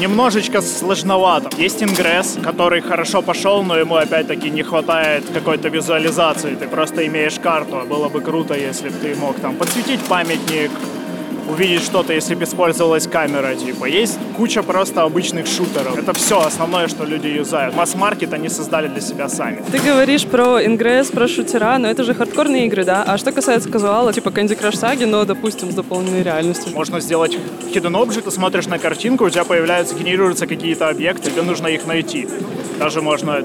немножечко 0.00 0.60
сложновато. 0.62 1.50
Есть 1.56 1.82
ингресс, 1.82 2.38
который 2.42 2.80
хорошо 2.80 3.22
пошел, 3.22 3.62
но 3.62 3.78
ему 3.78 3.96
опять-таки 3.96 4.50
не 4.50 4.62
хватает 4.62 5.24
какой-то 5.32 5.68
визуализации. 5.68 6.54
Ты 6.54 6.68
просто 6.68 7.06
имеешь 7.06 7.38
карту. 7.38 7.82
Было 7.88 8.08
бы 8.08 8.20
круто, 8.20 8.54
если 8.54 8.88
бы 8.88 8.96
ты 9.02 9.14
мог 9.14 9.36
там 9.40 9.56
подсветить 9.56 10.00
памятник, 10.00 10.70
увидеть 11.50 11.82
что-то, 11.82 12.12
если 12.12 12.34
бы 12.34 12.44
использовалась 12.44 13.06
камера, 13.06 13.54
типа. 13.54 13.86
Есть 13.86 14.18
куча 14.36 14.62
просто 14.62 15.02
обычных 15.02 15.46
шутеров. 15.46 15.98
Это 15.98 16.12
все 16.12 16.40
основное, 16.40 16.88
что 16.88 17.04
люди 17.04 17.26
юзают. 17.26 17.74
Масс-маркет 17.74 18.32
они 18.32 18.48
создали 18.48 18.88
для 18.88 19.00
себя 19.00 19.28
сами. 19.28 19.62
Ты 19.70 19.78
говоришь 19.78 20.24
про 20.24 20.64
ингресс, 20.64 21.08
про 21.08 21.28
шутера, 21.28 21.78
но 21.78 21.88
это 21.88 22.04
же 22.04 22.14
хардкорные 22.14 22.66
игры, 22.66 22.84
да? 22.84 23.04
А 23.06 23.18
что 23.18 23.32
касается 23.32 23.68
казуала, 23.68 24.12
типа 24.12 24.28
Candy 24.28 24.58
Crush 24.58 24.80
Saga, 24.80 25.06
но, 25.06 25.24
допустим, 25.24 25.70
с 25.70 25.74
дополненной 25.74 26.22
реальностью? 26.22 26.72
Можно 26.74 27.00
сделать 27.00 27.36
hidden 27.74 27.92
object, 27.92 28.22
ты 28.22 28.30
смотришь 28.30 28.66
на 28.66 28.78
картинку, 28.78 29.24
у 29.24 29.30
тебя 29.30 29.44
появляются, 29.44 29.94
генерируются 29.94 30.46
какие-то 30.46 30.88
объекты, 30.88 31.30
тебе 31.30 31.42
нужно 31.42 31.68
их 31.68 31.86
найти. 31.86 32.28
Даже 32.78 33.02
можно 33.02 33.44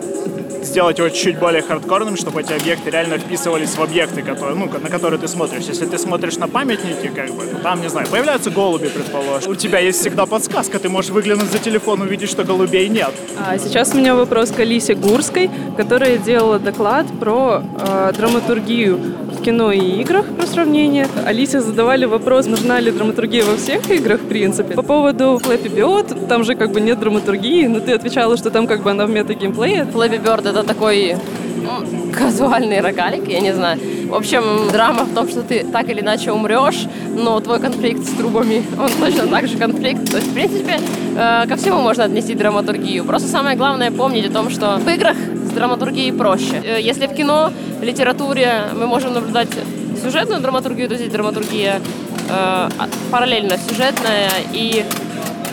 сделать 0.65 0.98
его 0.98 1.10
чуть 1.10 1.38
более 1.39 1.62
хардкорным, 1.62 2.17
чтобы 2.17 2.41
эти 2.41 2.53
объекты 2.53 2.89
реально 2.89 3.17
вписывались 3.17 3.75
в 3.75 3.81
объекты, 3.81 4.22
которые, 4.22 4.55
ну, 4.55 4.65
на 4.65 4.89
которые 4.89 5.19
ты 5.19 5.27
смотришь. 5.27 5.65
Если 5.65 5.86
ты 5.86 5.98
смотришь 5.98 6.38
на 6.38 6.48
памятники, 6.48 7.07
как 7.07 7.31
бы, 7.31 7.45
то 7.45 7.57
там, 7.57 7.81
не 7.81 7.89
знаю, 7.89 8.07
появляются 8.07 8.50
голуби, 8.51 8.89
предположим. 8.89 9.51
У 9.51 9.55
тебя 9.55 9.79
есть 9.79 10.00
всегда 10.00 10.25
подсказка, 10.25 10.79
ты 10.79 10.89
можешь 10.89 11.12
выглянуть 11.12 11.51
за 11.51 11.60
телефон, 11.60 12.01
увидеть, 12.01 12.29
что 12.29 12.43
голубей 12.43 12.89
нет. 12.89 13.12
А 13.38 13.57
сейчас 13.57 13.93
у 13.93 13.98
меня 13.98 14.15
вопрос 14.15 14.51
к 14.51 14.60
Алисе 14.60 14.95
Гурской, 14.95 15.50
которая 15.77 16.17
делала 16.17 16.60
доклад 16.60 17.05
про 17.19 17.63
э, 17.79 18.13
драматургию 18.17 19.00
кино 19.45 19.71
и 19.71 20.01
играх 20.01 20.25
про 20.25 20.47
сравнение. 20.47 21.07
Алисе 21.23 21.61
задавали 21.61 22.05
вопрос, 22.05 22.47
нужна 22.47 22.79
ли 22.79 22.91
драматургия 22.91 23.43
во 23.45 23.57
всех 23.57 23.91
играх, 23.91 24.21
в 24.21 24.27
принципе. 24.27 24.73
По 24.73 24.81
поводу 24.81 25.39
Flappy 25.43 25.69
Bird, 25.71 26.27
там 26.27 26.43
же 26.43 26.55
как 26.55 26.71
бы 26.71 26.81
нет 26.81 26.99
драматургии, 26.99 27.67
но 27.67 27.79
ты 27.79 27.91
отвечала, 27.91 28.37
что 28.37 28.49
там 28.49 28.65
как 28.65 28.81
бы 28.81 28.89
она 28.89 29.05
в 29.05 29.11
метагеймплее. 29.11 29.83
Flappy 29.93 30.19
Bird 30.19 30.49
это 30.49 30.63
такой 30.63 31.17
ну, 31.57 32.11
казуальный 32.17 32.81
рогалик, 32.81 33.27
я 33.27 33.39
не 33.39 33.53
знаю. 33.53 33.79
В 34.09 34.15
общем, 34.15 34.71
драма 34.71 35.03
в 35.03 35.13
том, 35.13 35.29
что 35.29 35.43
ты 35.43 35.63
так 35.71 35.89
или 35.89 36.01
иначе 36.01 36.31
умрешь, 36.31 36.87
но 37.15 37.39
твой 37.39 37.59
конфликт 37.59 38.03
с 38.03 38.17
трубами, 38.17 38.63
он 38.79 38.89
точно 38.99 39.27
так 39.27 39.47
же 39.47 39.57
конфликт. 39.57 40.09
То 40.09 40.17
есть, 40.17 40.29
в 40.29 40.33
принципе, 40.33 40.79
э, 41.15 41.47
ко 41.47 41.55
всему 41.55 41.81
можно 41.81 42.05
отнести 42.05 42.33
драматургию. 42.33 43.05
Просто 43.05 43.27
самое 43.27 43.55
главное 43.55 43.91
помнить 43.91 44.25
о 44.25 44.31
том, 44.31 44.49
что 44.49 44.77
в 44.77 44.89
играх 44.89 45.15
с 45.55 45.57
драматургией 45.57 46.12
проще. 46.12 46.62
Э, 46.63 46.81
если 46.81 47.07
в 47.07 47.15
кино, 47.15 47.50
в 47.79 47.83
литературе 47.83 48.65
мы 48.74 48.88
можем 48.88 49.13
наблюдать 49.13 49.47
сюжетную 50.03 50.41
драматургию, 50.41 50.89
то 50.89 50.95
здесь 50.95 51.09
драматургия 51.09 51.79
э, 52.29 52.69
параллельно 53.09 53.57
сюжетная 53.57 54.29
и 54.51 54.83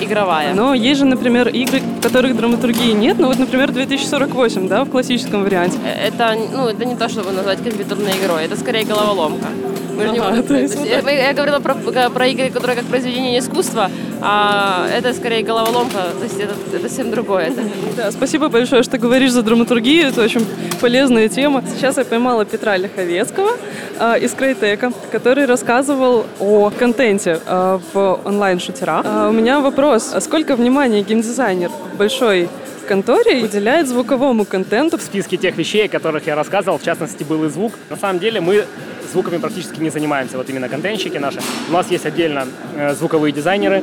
игровая. 0.04 0.54
Но 0.54 0.74
есть 0.74 1.00
же, 1.00 1.06
например, 1.06 1.48
игры, 1.48 1.80
в 1.80 2.02
которых 2.02 2.36
драматургии 2.36 2.92
нет. 2.92 3.16
Ну 3.18 3.28
вот, 3.28 3.38
например, 3.38 3.70
2048, 3.72 4.68
да, 4.68 4.84
в 4.84 4.90
классическом 4.90 5.44
варианте. 5.44 5.78
Э, 5.84 6.08
Это, 6.08 6.36
ну, 6.52 6.68
это 6.68 6.84
не 6.84 6.96
то, 6.96 7.08
чтобы 7.08 7.32
назвать 7.32 7.62
компьютерной 7.62 8.12
игрой, 8.22 8.44
это 8.44 8.56
скорее 8.56 8.84
головоломка. 8.84 9.46
Мы 9.96 10.06
же 10.06 10.12
не 10.12 10.20
можем- 10.20 10.42
то 10.46 10.54
есть 10.54 10.78
я, 10.86 11.10
я 11.10 11.32
говорила 11.34 11.58
про, 11.60 11.74
про 12.08 12.26
игры, 12.26 12.48
которые 12.50 12.76
как 12.76 12.86
произведение 12.86 13.38
искусства, 13.38 13.90
а 14.22 14.86
это 14.90 15.12
скорее 15.12 15.42
головоломка, 15.42 15.98
то 16.18 16.24
есть 16.24 16.40
это, 16.40 16.54
это 16.72 16.88
совсем 16.88 17.10
другое. 17.10 17.48
Это. 17.48 17.60
Да, 17.96 18.10
спасибо 18.10 18.48
большое, 18.48 18.82
что 18.82 18.96
говоришь 18.96 19.32
за 19.32 19.42
драматургию. 19.42 20.08
Это 20.08 20.22
очень 20.22 20.46
полезная 20.80 21.28
тема. 21.28 21.62
Сейчас 21.76 21.98
я 21.98 22.04
поймала 22.04 22.44
Петра 22.46 22.76
Лиховецкого 22.78 23.50
э, 24.00 24.20
из 24.20 24.32
Крайтека, 24.32 24.92
который 25.12 25.44
рассказывал 25.44 26.24
о 26.40 26.70
контенте 26.70 27.38
э, 27.46 27.78
в 27.92 28.20
онлайн-шутерах. 28.24 29.04
А 29.06 29.28
у 29.28 29.32
меня 29.32 29.60
вопрос. 29.60 29.91
А 29.92 29.98
сколько 29.98 30.56
внимания 30.56 31.02
геймдизайнер 31.02 31.70
большой 31.98 32.48
конторе 32.88 33.44
уделяет 33.44 33.88
звуковому 33.88 34.46
контенту? 34.46 34.96
В 34.96 35.02
списке 35.02 35.36
тех 35.36 35.54
вещей, 35.58 35.84
о 35.84 35.88
которых 35.90 36.26
я 36.26 36.34
рассказывал, 36.34 36.78
в 36.78 36.82
частности, 36.82 37.24
был 37.24 37.44
и 37.44 37.50
звук. 37.50 37.74
На 37.90 37.98
самом 37.98 38.18
деле 38.18 38.40
мы 38.40 38.64
звуками 39.12 39.36
практически 39.36 39.80
не 39.80 39.90
занимаемся, 39.90 40.38
вот 40.38 40.48
именно 40.48 40.70
контентщики 40.70 41.18
наши. 41.18 41.40
У 41.68 41.72
нас 41.72 41.90
есть 41.90 42.06
отдельно 42.06 42.46
э, 42.74 42.94
звуковые 42.94 43.32
дизайнеры, 43.32 43.82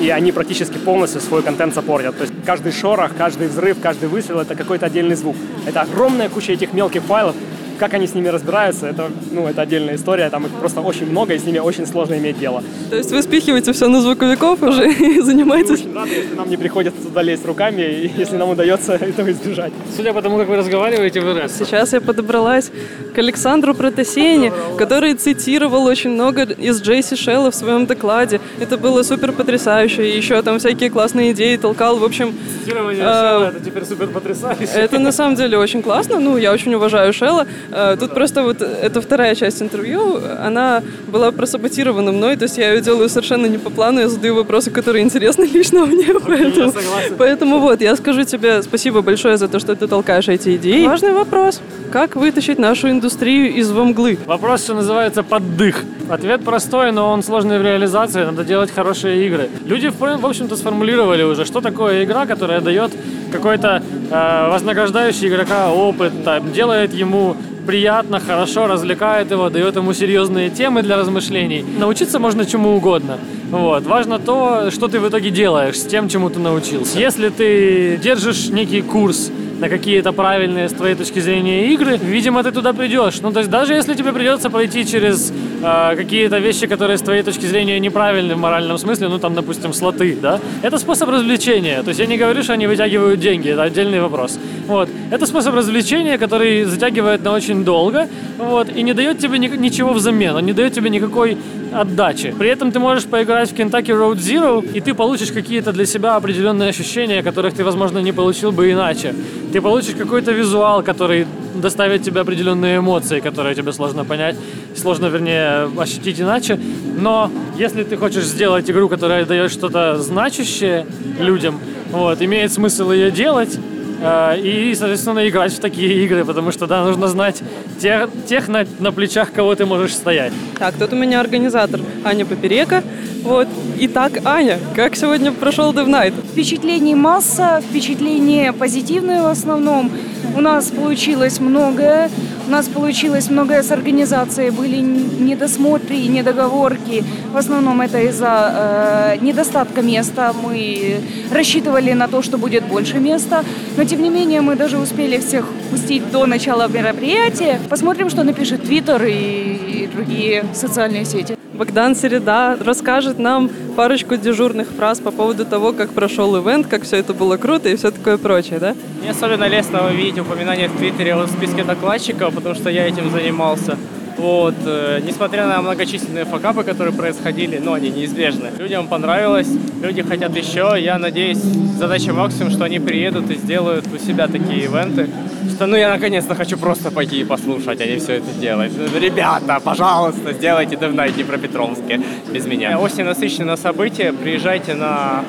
и 0.00 0.08
они 0.08 0.32
практически 0.32 0.78
полностью 0.78 1.20
свой 1.20 1.42
контент 1.42 1.74
саппортят. 1.74 2.16
То 2.16 2.22
есть 2.22 2.32
каждый 2.46 2.72
шорох, 2.72 3.10
каждый 3.18 3.48
взрыв, 3.48 3.76
каждый 3.82 4.08
выстрел— 4.08 4.40
это 4.40 4.54
какой-то 4.54 4.86
отдельный 4.86 5.14
звук. 5.14 5.36
Это 5.66 5.82
огромная 5.82 6.30
куча 6.30 6.52
этих 6.52 6.72
мелких 6.72 7.02
файлов, 7.02 7.36
как 7.80 7.94
они 7.94 8.06
с 8.06 8.14
ними 8.14 8.28
разбираются, 8.28 8.86
это, 8.86 9.10
ну, 9.32 9.48
это 9.48 9.62
отдельная 9.62 9.96
история, 9.96 10.28
там 10.28 10.46
их 10.46 10.52
просто 10.52 10.82
очень 10.82 11.10
много, 11.10 11.34
и 11.34 11.38
с 11.38 11.44
ними 11.44 11.58
очень 11.58 11.86
сложно 11.86 12.18
иметь 12.18 12.38
дело. 12.38 12.62
То 12.90 12.96
есть 12.96 13.10
вы 13.10 13.22
спихиваете 13.22 13.72
все 13.72 13.88
на 13.88 14.02
звуковиков 14.02 14.62
уже 14.62 14.92
и 15.16 15.20
занимаетесь... 15.20 15.80
Очень 15.80 15.94
рады, 15.94 16.10
если 16.10 16.34
нам 16.34 16.50
не 16.50 16.58
приходится 16.58 17.00
туда 17.02 17.22
лезть 17.22 17.46
руками, 17.46 17.82
и 17.82 18.12
если 18.18 18.36
нам 18.36 18.50
удается 18.50 18.92
этого 19.00 19.30
избежать. 19.30 19.72
Судя 19.96 20.12
по 20.12 20.20
тому, 20.20 20.36
как 20.36 20.48
вы 20.48 20.56
разговариваете, 20.56 21.20
вы 21.20 21.40
раз. 21.40 21.56
Сейчас 21.56 21.94
я 21.94 22.00
подобралась 22.02 22.70
к 23.14 23.18
Александру 23.18 23.74
Протасене, 23.74 24.52
который 24.76 25.14
цитировал 25.14 25.86
очень 25.86 26.10
много 26.10 26.42
из 26.42 26.82
Джейси 26.82 27.16
Шелла 27.16 27.50
в 27.50 27.54
своем 27.54 27.86
докладе. 27.86 28.40
Это 28.60 28.76
было 28.76 29.02
супер 29.02 29.32
потрясающе. 29.32 30.10
И 30.10 30.16
еще 30.16 30.42
там 30.42 30.58
всякие 30.58 30.90
классные 30.90 31.32
идеи 31.32 31.56
толкал. 31.56 31.96
В 31.96 32.04
общем, 32.04 32.34
Цитирование 32.60 33.02
э, 33.02 33.06
Шелла 33.06 33.44
это 33.48 33.60
теперь 33.60 33.84
супер 33.84 34.08
потрясающе. 34.08 34.64
это 34.74 34.98
на 34.98 35.12
самом 35.12 35.36
деле 35.36 35.56
очень 35.56 35.82
классно. 35.82 36.20
Ну, 36.20 36.36
я 36.36 36.52
очень 36.52 36.74
уважаю 36.74 37.12
Шелла. 37.12 37.46
Э, 37.70 37.96
Тут 37.98 38.14
просто 38.14 38.42
вот 38.42 38.62
эта 38.62 39.00
вторая 39.00 39.34
часть 39.34 39.62
интервью, 39.62 40.20
она 40.42 40.82
была 41.08 41.30
просаботирована 41.32 42.12
мной. 42.12 42.36
То 42.36 42.44
есть 42.44 42.58
я 42.58 42.72
ее 42.72 42.80
делаю 42.80 43.08
совершенно 43.08 43.46
не 43.46 43.58
по 43.58 43.70
плану. 43.70 44.00
Я 44.00 44.08
задаю 44.08 44.34
вопросы, 44.34 44.70
которые 44.70 45.04
интересны 45.04 45.44
лично 45.52 45.86
мне. 45.86 46.06
Поэтому, 46.26 46.72
согласен. 46.72 47.14
поэтому 47.18 47.58
вот, 47.58 47.80
я 47.80 47.96
скажу 47.96 48.24
тебе 48.24 48.62
спасибо 48.62 49.02
большое 49.02 49.36
за 49.36 49.48
то, 49.48 49.58
что 49.58 49.74
ты 49.74 49.86
толкаешь 49.86 50.28
эти 50.28 50.56
идеи. 50.56 50.86
Важный 50.86 51.12
вопрос. 51.12 51.60
Как 51.92 52.16
вытащить 52.16 52.58
нашу 52.58 52.90
индустрию 52.90 53.52
из 53.54 53.70
вомглы? 53.70 54.18
Вопрос, 54.26 54.64
что 54.64 54.74
называется, 54.74 55.22
поддых. 55.22 55.84
Ответ 56.08 56.42
простой, 56.42 56.92
но 56.92 57.10
он 57.10 57.22
сложный 57.22 57.58
в 57.58 57.62
реализации. 57.62 58.24
Надо 58.24 58.44
делать 58.44 58.70
хорошие 58.72 59.26
игры. 59.26 59.48
Люди, 59.64 59.88
в 59.88 60.00
в 60.00 60.26
общем-то, 60.26 60.56
сформулировали 60.56 61.22
уже, 61.22 61.44
что 61.44 61.60
такое 61.60 62.04
игра, 62.04 62.26
которая 62.26 62.60
дает 62.60 62.92
какой-то 63.30 63.82
э, 64.10 64.50
вознаграждающий 64.50 65.28
игрока 65.28 65.70
опыт, 65.72 66.12
там, 66.24 66.52
делает 66.52 66.92
ему 66.92 67.36
приятно, 67.70 68.18
хорошо, 68.18 68.66
развлекает 68.66 69.30
его, 69.30 69.48
дает 69.48 69.76
ему 69.76 69.92
серьезные 69.92 70.50
темы 70.50 70.82
для 70.82 70.96
размышлений. 70.96 71.64
Научиться 71.78 72.18
можно 72.18 72.44
чему 72.44 72.74
угодно. 72.74 73.16
Вот. 73.52 73.86
Важно 73.86 74.18
то, 74.18 74.72
что 74.72 74.88
ты 74.88 74.98
в 74.98 75.08
итоге 75.08 75.30
делаешь 75.30 75.78
с 75.78 75.84
тем, 75.84 76.08
чему 76.08 76.30
ты 76.30 76.40
научился. 76.40 76.98
Если 76.98 77.28
ты 77.28 77.96
держишь 78.02 78.48
некий 78.48 78.82
курс 78.82 79.30
на 79.60 79.68
какие-то 79.68 80.10
правильные 80.10 80.68
с 80.68 80.72
твоей 80.72 80.96
точки 80.96 81.20
зрения 81.20 81.72
игры, 81.72 81.96
видимо, 81.96 82.42
ты 82.42 82.50
туда 82.50 82.72
придешь. 82.72 83.20
Ну, 83.20 83.30
то 83.30 83.38
есть 83.38 83.50
даже 83.50 83.74
если 83.74 83.94
тебе 83.94 84.12
придется 84.12 84.50
пройти 84.50 84.84
через 84.84 85.32
э, 85.62 85.96
какие-то 85.96 86.38
вещи, 86.38 86.66
которые 86.66 86.96
с 86.96 87.02
твоей 87.02 87.22
точки 87.22 87.46
зрения 87.46 87.78
неправильны 87.80 88.34
в 88.34 88.38
моральном 88.38 88.78
смысле, 88.78 89.08
ну, 89.08 89.18
там, 89.18 89.34
допустим, 89.34 89.72
слоты, 89.72 90.16
да, 90.20 90.40
это 90.62 90.78
способ 90.78 91.08
развлечения. 91.08 91.82
То 91.82 91.88
есть 91.88 92.00
я 92.00 92.06
не 92.06 92.16
говорю, 92.16 92.42
что 92.42 92.52
они 92.52 92.66
вытягивают 92.66 93.20
деньги, 93.20 93.48
это 93.50 93.62
отдельный 93.62 94.00
вопрос. 94.00 94.38
Вот. 94.66 94.88
Это 95.10 95.26
способ 95.26 95.54
развлечения, 95.54 96.18
который 96.18 96.64
затягивает 96.64 97.24
на 97.24 97.32
очень 97.32 97.64
долго, 97.64 98.08
вот, 98.38 98.68
и 98.76 98.82
не 98.82 98.94
дает 98.94 99.18
тебе 99.18 99.38
ни- 99.38 99.56
ничего 99.56 99.92
взамен, 99.92 100.36
он 100.36 100.46
не 100.46 100.52
дает 100.52 100.72
тебе 100.72 100.90
никакой 100.90 101.36
отдачи. 101.72 102.34
При 102.38 102.48
этом 102.48 102.72
ты 102.72 102.78
можешь 102.78 103.04
поиграть 103.04 103.50
в 103.50 103.54
Kentucky 103.54 103.92
Road 103.92 104.16
Zero, 104.16 104.64
и 104.72 104.80
ты 104.80 104.94
получишь 104.94 105.32
какие-то 105.32 105.72
для 105.72 105.86
себя 105.86 106.16
определенные 106.16 106.68
ощущения, 106.70 107.22
которых 107.22 107.54
ты, 107.54 107.64
возможно, 107.64 107.98
не 107.98 108.12
получил 108.12 108.52
бы 108.52 108.70
иначе. 108.72 109.14
Ты 109.52 109.60
получишь 109.60 109.94
какой-то 109.94 110.32
визуал, 110.32 110.82
который 110.82 111.26
доставит 111.54 112.02
тебе 112.02 112.20
определенные 112.20 112.78
эмоции, 112.78 113.20
которые 113.20 113.54
тебе 113.54 113.72
сложно 113.72 114.04
понять, 114.04 114.36
сложно, 114.76 115.06
вернее, 115.06 115.70
ощутить 115.78 116.20
иначе. 116.20 116.58
Но 116.98 117.30
если 117.58 117.84
ты 117.84 117.96
хочешь 117.96 118.24
сделать 118.24 118.70
игру, 118.70 118.88
которая 118.88 119.24
дает 119.24 119.50
что-то 119.50 119.98
значащее 119.98 120.86
людям, 121.18 121.58
вот, 121.90 122.22
имеет 122.22 122.52
смысл 122.52 122.92
ее 122.92 123.10
делать, 123.10 123.58
э, 124.00 124.40
и, 124.40 124.74
соответственно, 124.74 125.28
играть 125.28 125.52
в 125.52 125.58
такие 125.58 126.04
игры, 126.04 126.24
потому 126.24 126.52
что, 126.52 126.66
да, 126.66 126.84
нужно 126.84 127.08
знать 127.08 127.42
тех, 127.78 128.08
тех 128.26 128.48
на, 128.48 128.66
на 128.78 128.92
плечах, 128.92 129.32
кого 129.32 129.54
ты 129.54 129.66
можешь 129.66 129.94
стоять. 129.94 130.32
Так, 130.58 130.74
тут 130.74 130.92
у 130.92 130.96
меня 130.96 131.20
организатор 131.20 131.80
Аня 132.04 132.24
Поперека. 132.24 132.82
Вот. 133.22 133.48
Итак, 133.82 134.20
Аня, 134.26 134.58
как 134.76 134.94
сегодня 134.94 135.32
прошел 135.32 135.72
Dev 135.72 135.86
Night? 135.86 136.12
Впечатлений 136.32 136.94
масса, 136.94 137.62
впечатления 137.66 138.52
позитивные 138.52 139.22
в 139.22 139.26
основном. 139.26 139.90
У 140.36 140.42
нас 140.42 140.66
получилось 140.66 141.40
многое. 141.40 142.10
У 142.46 142.50
нас 142.50 142.68
получилось 142.68 143.30
многое 143.30 143.62
с 143.62 143.70
организацией. 143.70 144.50
Были 144.50 144.80
недосмотры 144.80 145.96
и 145.96 146.08
недоговорки. 146.08 147.02
В 147.32 147.38
основном 147.38 147.80
это 147.80 147.98
из-за 148.02 149.14
э, 149.14 149.24
недостатка 149.24 149.80
места. 149.80 150.34
Мы 150.34 151.00
рассчитывали 151.32 151.94
на 151.94 152.06
то, 152.06 152.20
что 152.20 152.36
будет 152.36 152.64
больше 152.64 152.98
места. 152.98 153.46
Но 153.78 153.84
тем 153.84 154.02
не 154.02 154.10
менее 154.10 154.42
мы 154.42 154.56
даже 154.56 154.76
успели 154.76 155.16
всех 155.16 155.46
пустить 155.70 156.10
до 156.10 156.26
начала 156.26 156.68
мероприятия. 156.68 157.58
Посмотрим, 157.70 158.10
что 158.10 158.24
напишет 158.24 158.62
Твиттер 158.62 159.02
и 159.06 159.88
другие 159.90 160.44
социальные 160.52 161.06
сети. 161.06 161.39
Богдан 161.60 161.94
Середа 161.94 162.56
расскажет 162.58 163.18
нам 163.18 163.50
парочку 163.76 164.16
дежурных 164.16 164.68
фраз 164.68 164.98
по 164.98 165.10
поводу 165.10 165.44
того, 165.44 165.74
как 165.74 165.90
прошел 165.90 166.34
ивент, 166.38 166.66
как 166.68 166.84
все 166.84 166.96
это 166.96 167.12
было 167.12 167.36
круто 167.36 167.68
и 167.68 167.76
все 167.76 167.90
такое 167.90 168.16
прочее, 168.16 168.58
да? 168.58 168.74
Мне 169.02 169.10
особенно 169.10 169.46
лестно 169.46 169.86
увидеть 169.86 170.18
упоминание 170.18 170.68
в 170.68 170.78
Твиттере 170.78 171.14
в 171.14 171.28
списке 171.28 171.62
докладчиков, 171.62 172.34
потому 172.34 172.54
что 172.54 172.70
я 172.70 172.88
этим 172.88 173.10
занимался. 173.10 173.76
Вот, 174.20 174.54
э, 174.66 175.00
несмотря 175.02 175.46
на 175.46 175.62
многочисленные 175.62 176.26
факапы, 176.26 176.62
которые 176.62 176.92
происходили, 176.92 177.56
но 177.56 177.72
они 177.72 177.88
неизбежны. 177.88 178.50
Людям 178.58 178.86
понравилось, 178.86 179.48
люди 179.82 180.02
хотят 180.02 180.36
еще. 180.36 180.74
Я 180.78 180.98
надеюсь, 180.98 181.38
задача 181.78 182.12
максимум, 182.12 182.50
что 182.50 182.64
они 182.64 182.80
приедут 182.80 183.30
и 183.30 183.36
сделают 183.36 183.86
у 183.86 183.96
себя 183.96 184.26
такие 184.26 184.64
ивенты. 184.64 185.08
Что, 185.48 185.66
ну, 185.66 185.74
я 185.74 185.88
наконец-то 185.88 186.34
хочу 186.34 186.58
просто 186.58 186.90
пойти 186.90 187.22
и 187.22 187.24
послушать, 187.24 187.80
а 187.80 187.86
не 187.86 187.96
все 187.96 188.16
это 188.16 188.30
делать. 188.38 188.72
Ребята, 188.94 189.58
пожалуйста, 189.64 190.34
сделайте 190.34 190.76
DevNight 190.76 191.16
не 191.16 191.24
про 191.24 191.38
Петровске 191.38 191.98
без 192.30 192.44
меня. 192.44 192.78
Осень 192.78 193.04
насыщена 193.04 193.56
события. 193.56 194.12
Приезжайте 194.12 194.74
на 194.74 195.24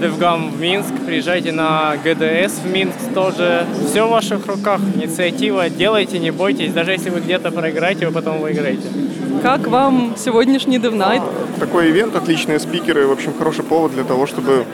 DevGam 0.00 0.50
в 0.50 0.60
Минск, 0.60 0.92
приезжайте 1.06 1.52
на 1.52 1.96
ГДС 1.96 2.60
в 2.60 2.70
Минск 2.70 2.96
тоже. 3.14 3.66
Все 3.88 4.06
в 4.06 4.10
ваших 4.10 4.46
руках, 4.46 4.80
инициатива. 4.94 5.70
Делайте, 5.70 6.18
не 6.18 6.30
бойтесь. 6.30 6.72
Даже 6.72 6.92
если 6.92 7.10
вы 7.10 7.20
где-то 7.20 7.50
проиграете, 7.50 8.06
вы 8.06 8.12
потом 8.12 8.40
выиграете. 8.40 8.88
Как 9.42 9.66
вам 9.66 10.14
сегодняшний 10.18 10.78
Dev 10.78 10.94
Night? 10.94 11.22
Такой 11.58 11.90
ивент, 11.90 12.14
отличные 12.14 12.58
спикеры, 12.58 13.06
в 13.06 13.12
общем, 13.12 13.32
хороший 13.38 13.64
повод 13.64 13.92
для 13.92 14.04
того, 14.04 14.26
чтобы 14.26 14.64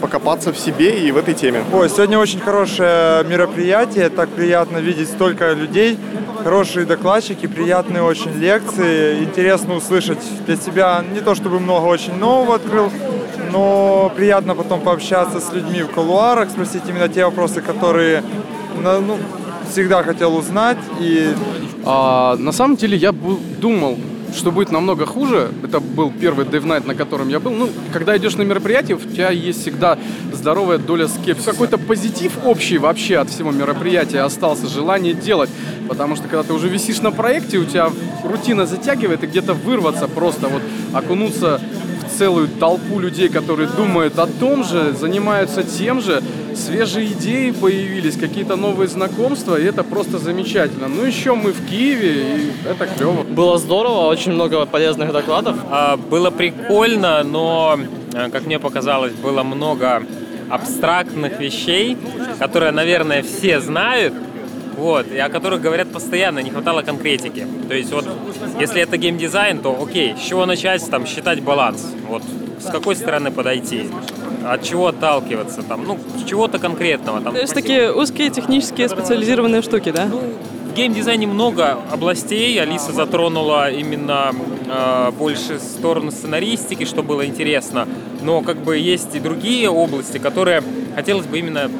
покопаться 0.00 0.52
в 0.52 0.58
себе 0.58 1.06
и 1.06 1.10
в 1.12 1.16
этой 1.16 1.34
теме. 1.34 1.62
Ой, 1.72 1.88
сегодня 1.88 2.18
очень 2.18 2.40
хорошее 2.40 3.24
мероприятие, 3.24 4.08
так 4.08 4.28
приятно 4.28 4.78
видеть 4.78 5.08
столько 5.08 5.52
людей, 5.52 5.98
хорошие 6.44 6.86
докладчики, 6.86 7.46
приятные 7.46 8.02
очень 8.02 8.32
лекции, 8.32 9.24
интересно 9.24 9.74
услышать 9.74 10.18
для 10.46 10.56
себя 10.56 11.04
не 11.12 11.20
то 11.20 11.34
чтобы 11.34 11.58
много 11.58 11.86
очень 11.86 12.14
нового 12.16 12.54
открыл, 12.54 12.90
но 13.52 14.12
приятно 14.16 14.54
потом 14.54 14.80
пообщаться 14.80 15.40
с 15.40 15.52
людьми 15.52 15.82
в 15.82 15.88
колуарах, 15.88 16.50
спросить 16.50 16.82
именно 16.88 17.08
те 17.08 17.24
вопросы, 17.24 17.60
которые 17.60 18.22
на- 18.82 19.00
ну, 19.00 19.16
всегда 19.70 20.02
хотел 20.02 20.36
узнать 20.36 20.78
и 21.00 21.34
А, 21.84 22.36
на 22.36 22.52
самом 22.52 22.76
деле 22.76 22.96
я 22.98 23.12
думал, 23.12 23.96
что 24.34 24.50
будет 24.50 24.70
намного 24.70 25.06
хуже. 25.06 25.48
Это 25.62 25.80
был 25.80 26.10
первый 26.20 26.44
Dev 26.44 26.64
Night, 26.64 26.86
на 26.86 26.94
котором 26.94 27.30
я 27.30 27.40
был. 27.40 27.52
Ну, 27.52 27.68
когда 27.94 28.14
идешь 28.18 28.36
на 28.36 28.42
мероприятие, 28.42 28.96
у 28.96 29.00
тебя 29.00 29.30
есть 29.30 29.62
всегда 29.62 29.96
здоровая 30.32 30.76
доля 30.76 31.08
скепсиса. 31.08 31.52
Какой-то 31.52 31.78
позитив 31.78 32.32
общий 32.44 32.76
вообще 32.76 33.16
от 33.18 33.30
всего 33.30 33.52
мероприятия 33.52 34.20
остался, 34.20 34.66
желание 34.66 35.14
делать. 35.14 35.48
Потому 35.88 36.16
что 36.16 36.24
когда 36.28 36.42
ты 36.42 36.52
уже 36.52 36.68
висишь 36.68 37.00
на 37.00 37.10
проекте, 37.10 37.56
у 37.56 37.64
тебя 37.64 37.90
рутина 38.22 38.66
затягивает, 38.66 39.24
и 39.24 39.26
где-то 39.26 39.54
вырваться 39.54 40.08
просто, 40.08 40.48
вот 40.48 40.62
окунуться 40.92 41.60
целую 42.18 42.48
толпу 42.48 42.98
людей, 42.98 43.28
которые 43.28 43.68
думают 43.68 44.18
о 44.18 44.26
том 44.26 44.64
же, 44.64 44.92
занимаются 44.92 45.62
тем 45.62 46.00
же. 46.00 46.20
Свежие 46.54 47.06
идеи 47.12 47.52
появились, 47.52 48.16
какие-то 48.16 48.56
новые 48.56 48.88
знакомства, 48.88 49.56
и 49.56 49.64
это 49.64 49.84
просто 49.84 50.18
замечательно. 50.18 50.88
Ну, 50.88 51.04
еще 51.04 51.34
мы 51.34 51.52
в 51.52 51.64
Киеве, 51.68 52.12
и 52.12 52.52
это 52.68 52.86
клево. 52.86 53.22
Было 53.22 53.58
здорово, 53.58 54.08
очень 54.08 54.32
много 54.32 54.66
полезных 54.66 55.12
докладов. 55.12 55.56
А, 55.70 55.96
Было 55.96 56.30
прикольно, 56.30 57.22
но, 57.22 57.78
э, 58.12 58.30
как 58.30 58.46
мне 58.46 58.58
показалось, 58.58 59.12
было 59.12 59.44
много 59.44 60.02
абстрактных 60.50 61.38
вещей, 61.38 61.96
которые, 62.40 62.72
наверное, 62.72 63.22
все 63.22 63.60
знают, 63.60 64.14
вот, 64.78 65.10
и 65.10 65.18
о 65.18 65.28
которых 65.28 65.60
говорят 65.60 65.88
постоянно, 65.92 66.38
не 66.38 66.50
хватало 66.50 66.82
конкретики. 66.82 67.46
То 67.68 67.74
есть 67.74 67.92
вот, 67.92 68.06
если 68.60 68.80
это 68.80 68.96
геймдизайн, 68.96 69.58
то 69.58 69.76
окей, 69.82 70.14
с 70.16 70.20
чего 70.20 70.46
начать 70.46 70.88
там 70.88 71.04
считать 71.06 71.42
баланс? 71.42 71.86
Вот, 72.08 72.22
с 72.60 72.70
какой 72.70 72.96
стороны 72.96 73.30
подойти? 73.30 73.88
От 74.46 74.62
чего 74.62 74.86
отталкиваться? 74.86 75.62
Там, 75.62 75.84
ну, 75.84 75.98
с 76.16 76.28
чего-то 76.28 76.58
конкретного. 76.58 77.20
Там, 77.20 77.34
То 77.34 77.40
есть 77.40 77.54
такие 77.54 77.92
узкие 77.92 78.30
технические 78.30 78.88
специализированные 78.88 79.62
штуки, 79.62 79.90
да? 79.90 80.08
в 80.68 80.74
геймдизайне 80.74 81.26
много 81.26 81.78
областей. 81.90 82.60
Алиса 82.60 82.92
затронула 82.92 83.70
именно 83.70 84.32
э, 84.66 85.10
больше 85.18 85.58
сторону 85.58 86.10
сценаристики, 86.10 86.84
что 86.84 87.02
было 87.02 87.26
интересно. 87.26 87.88
Но 88.22 88.42
как 88.42 88.58
бы 88.58 88.76
есть 88.78 89.14
и 89.14 89.20
другие 89.20 89.68
области, 89.70 90.18
которые 90.18 90.62
хотелось 90.94 91.26
бы 91.26 91.38
именно 91.38 91.70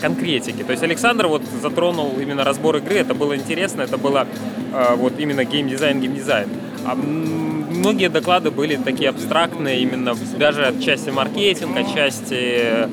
конкретики. 0.00 0.62
То 0.62 0.72
есть 0.72 0.82
Александр 0.82 1.26
вот 1.26 1.42
затронул 1.62 2.14
именно 2.20 2.44
разбор 2.44 2.76
игры, 2.76 2.96
это 2.96 3.14
было 3.14 3.36
интересно, 3.36 3.82
это 3.82 3.98
было 3.98 4.26
э, 4.72 4.94
вот 4.96 5.18
именно 5.18 5.44
геймдизайн, 5.44 6.00
геймдизайн. 6.00 6.48
А 6.86 6.94
многие 6.94 8.08
доклады 8.08 8.50
были 8.50 8.76
такие 8.76 9.10
абстрактные, 9.10 9.80
именно 9.80 10.14
даже 10.38 10.66
отчасти 10.66 11.10
маркетинг, 11.10 11.76
отчасти 11.76 12.34
э, 12.34 12.88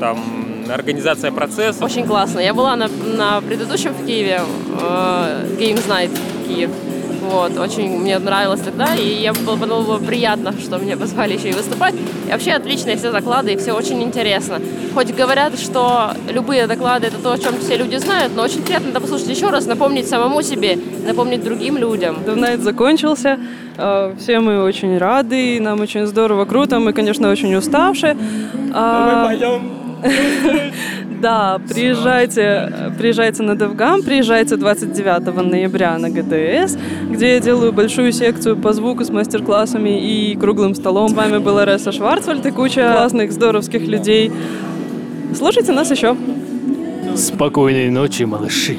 там 0.00 0.66
организация 0.70 1.30
процесса. 1.30 1.84
Очень 1.84 2.06
классно. 2.06 2.40
Я 2.40 2.54
была 2.54 2.76
на, 2.76 2.88
на 2.88 3.40
предыдущем 3.40 3.92
в 3.92 4.06
Киеве, 4.06 4.40
э, 4.80 5.46
Games 5.58 5.86
Night 5.88 6.10
Киев. 6.46 6.70
Вот, 7.30 7.58
очень 7.58 7.98
мне 7.98 8.18
нравилось 8.18 8.60
тогда, 8.60 8.94
и 8.94 9.22
я 9.22 9.32
было, 9.32 9.56
было 9.56 9.98
приятно, 9.98 10.52
что 10.52 10.78
меня 10.78 10.96
позвали 10.96 11.34
еще 11.34 11.48
и 11.50 11.52
выступать. 11.52 11.94
И 11.94 12.30
вообще 12.30 12.52
отличные 12.52 12.96
все 12.96 13.10
доклады, 13.10 13.52
и 13.52 13.56
все 13.56 13.72
очень 13.72 14.02
интересно. 14.02 14.60
Хоть 14.94 15.12
говорят, 15.14 15.58
что 15.58 16.12
любые 16.30 16.66
доклады 16.66 17.08
это 17.08 17.18
то, 17.18 17.32
о 17.32 17.38
чем 17.38 17.58
все 17.58 17.76
люди 17.76 17.96
знают, 17.96 18.32
но 18.36 18.42
очень 18.42 18.62
приятно 18.62 18.90
это 18.90 19.00
послушать 19.00 19.28
еще 19.28 19.50
раз, 19.50 19.66
напомнить 19.66 20.08
самому 20.08 20.42
себе, 20.42 20.78
напомнить 21.06 21.42
другим 21.42 21.76
людям. 21.76 22.18
Давнайт 22.24 22.60
закончился. 22.60 23.38
Э, 23.76 24.14
Все 24.18 24.40
мы 24.40 24.62
очень 24.62 24.96
рады, 24.96 25.56
и 25.56 25.60
нам 25.60 25.80
очень 25.80 26.06
здорово, 26.06 26.44
круто. 26.44 26.78
Мы, 26.78 26.92
конечно, 26.92 27.30
очень 27.30 27.54
уставшие. 27.54 28.16
А, 28.72 29.30
Да, 31.20 31.60
приезжайте, 31.68 32.92
приезжайте 32.98 33.42
на 33.42 33.52
DevGam, 33.52 34.02
приезжайте 34.04 34.56
29 34.56 35.50
ноября 35.50 35.96
на 35.98 36.10
ГТС, 36.10 36.76
где 37.10 37.34
я 37.34 37.40
делаю 37.40 37.72
большую 37.72 38.12
секцию 38.12 38.56
по 38.56 38.72
звуку 38.72 39.04
с 39.04 39.10
мастер-классами 39.10 39.98
и 39.98 40.36
круглым 40.36 40.74
столом. 40.74 41.08
С 41.08 41.14
вами 41.14 41.38
была 41.38 41.64
Ресса 41.64 41.92
Шварцвальд 41.92 42.44
и 42.44 42.50
куча 42.50 42.92
классных, 42.92 43.32
здоровских 43.32 43.86
людей. 43.86 44.30
Слушайте 45.34 45.72
нас 45.72 45.90
еще. 45.90 46.16
Спокойной 47.14 47.90
ночи, 47.90 48.24
малыши. 48.24 48.76